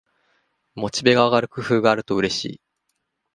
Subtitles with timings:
[0.73, 2.61] モチベが上がる工夫があるとうれしい